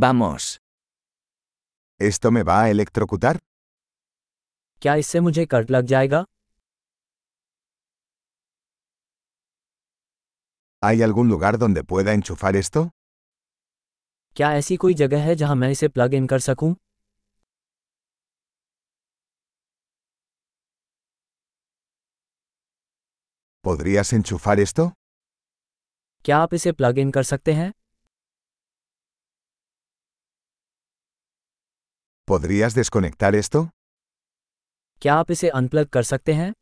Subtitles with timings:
[0.00, 0.57] Vamos.
[1.99, 3.37] ¿Esto me va a electrocutar?
[4.81, 6.23] क्या इससे मुझे कट लग जाएगा
[10.83, 12.87] ¿Hay algún lugar donde pueda enchufar esto?
[14.35, 16.73] क्या ऐसी कोई जगह है जहां मैं इसे प्लग इन कर सकूं
[23.63, 24.91] ¿Podrías enchufar esto?
[26.25, 27.71] क्या आप इसे प्लग इन कर सकते हैं
[32.30, 33.68] ¿Podrías desconectar esto?
[35.02, 36.52] क्या आप इसे अनप्लग कर सकते हैं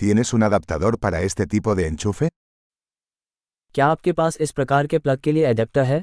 [0.00, 2.28] ¿Tienes un adaptador para este tipo de enchufe?
[3.74, 6.02] क्या आपके पास इस प्रकार के प्लग के लिए एडेप्टर है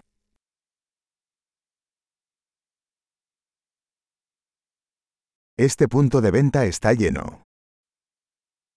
[5.60, 7.26] Este punto de venta está lleno.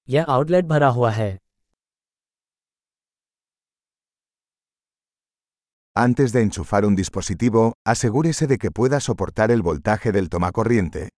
[0.09, 1.29] यह आउटलेट भरा हुआ है
[5.99, 11.09] Antes de enchufar un dispositivo, asegúrese de que pueda soportar el voltaje del tomacorriente.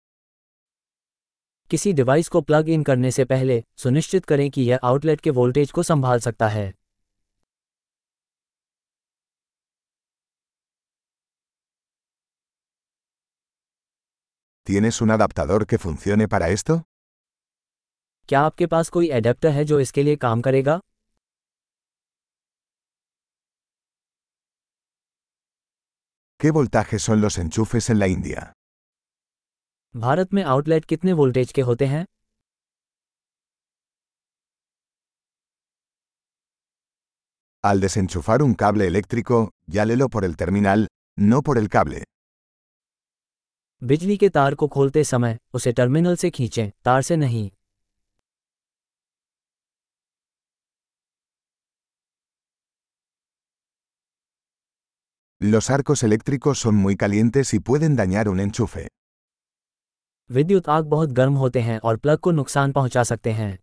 [1.71, 5.71] किसी डिवाइस को प्लग इन करने से पहले सुनिश्चित करें कि यह आउटलेट के वोल्टेज
[5.71, 6.73] को संभाल सकता है
[14.67, 16.83] ¿Tienes un adaptador que funcione para esto?
[18.29, 20.81] क्या आपके पास कोई एडेप्टर है जो इसके लिए काम करेगा
[26.41, 28.53] ¿Qué voltaje son los enchufes en la India?
[29.95, 32.05] Bharat में आउटलेट कितने वोल्टेज के होते हैं
[37.65, 39.39] Al desenchufar un cable eléctrico,
[39.77, 40.87] llálelo por el terminal,
[41.19, 42.03] no por el cable.
[43.83, 47.51] बिजली के तार को खोलते समय उसे टर्मिनल से खींचें तार से नहीं
[55.41, 58.87] Los arcos eléctricos son muy calientes y pueden dañar un enchufe.
[60.31, 63.59] विद्युत आग बहुत गर्म होते हैं और प्लग को नुकसान पहुंचा सकते हैं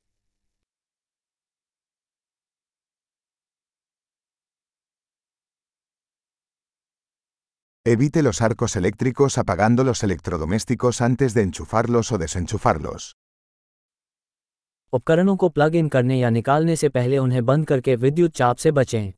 [7.85, 13.13] Evite los arcos eléctricos apagando los electrodomésticos antes de enchufarlos o desenchufarlos.
[14.93, 18.71] उपकरणों को प्लग इन करने या निकालने से पहले उन्हें बंद करके विद्युत चाप से
[18.71, 19.13] बचें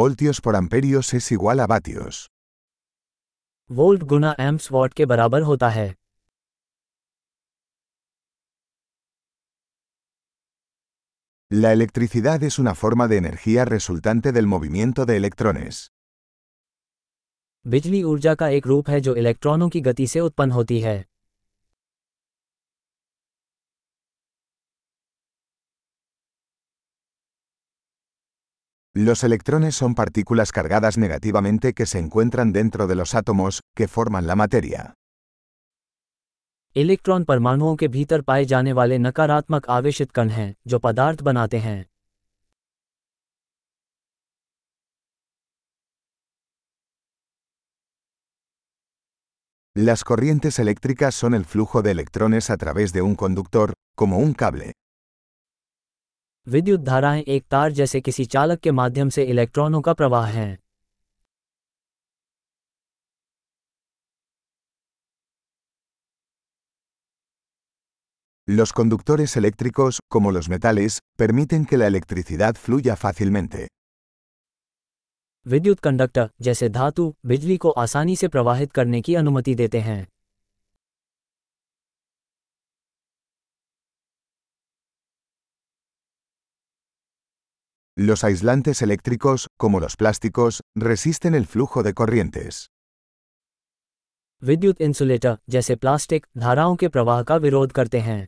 [0.00, 2.16] Voltios por amperios es igual a vatios.
[3.70, 5.94] Volt Guna amps what के बराबर होता है
[11.50, 15.76] La electricidad es una forma de energía resultante del movimiento de electrones.
[17.66, 21.04] बिजली ऊर्जा का एक रूप है जो इलेक्ट्रॉनों की गति से उत्पन्न होती है
[28.98, 34.26] Los electrones son partículas cargadas negativamente que se encuentran dentro de los átomos, que forman
[34.26, 34.94] la materia.
[36.76, 41.84] Electron परमाणुओं के भीतर पाए जाने वाले नकारात्मक आवेशित कण हैं जो पदार्थ बनाते हैं
[49.76, 54.32] Las corrientes eléctricas son el flujo de electrones a través de un conductor, como un
[54.32, 54.72] cable.
[56.47, 60.57] विद्युत धाराएँ एक तार जैसे किसी चालक के माध्यम से इलेक्ट्रॉनों का प्रवाह है
[68.47, 73.67] Los conductores eléctricos, como los metales, permiten que la electricidad fluya fácilmente.
[75.45, 80.07] विद्युत कंडक्टर जैसे धातु बिजली को आसानी से प्रवाहित करने की अनुमति देते हैं
[88.00, 92.68] Los aislantes eléctricos, como los plásticos, resisten el flujo de corrientes.
[94.44, 98.26] विद्युत इंसुलेटर जैसे प्लास्टिक धाराओं के प्रवाह का विरोध करते हैं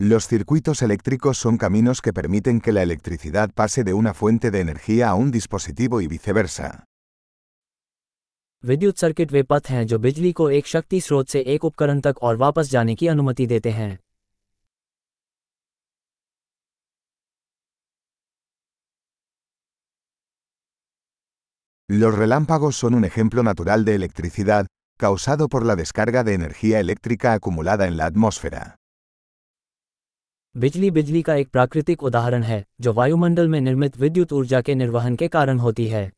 [0.00, 4.60] Los circuitos eléctricos son caminos que permiten que la electricidad pase de una fuente de
[4.60, 6.84] energía a un dispositivo y viceversa.
[8.63, 12.21] विद्युत सर्किट वे पथ हैं जो बिजली को एक शक्ति स्रोत से एक उपकरण तक
[12.23, 13.97] और वापस जाने की अनुमति देते हैं
[21.89, 24.67] Los relámpagos son un ejemplo natural de electricidad,
[24.99, 28.63] causado por la descarga de energía eléctrica acumulada en la atmósfera.
[30.55, 35.15] बिजली बिजली का एक प्राकृतिक उदाहरण है जो वायुमंडल में निर्मित विद्युत ऊर्जा के निर्वहन
[35.15, 36.11] के कारण होती है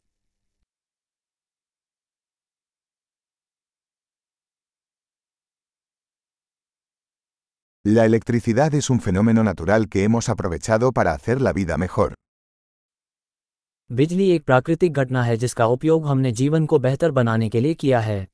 [7.87, 12.13] La electricidad es un fenómeno natural que hemos aprovechado para hacer la vida mejor.
[13.91, 17.99] बिजली एक प्राकृतिक घटना है जिसका उपयोग हमने जीवन को बेहतर बनाने के लिए किया
[17.99, 18.27] है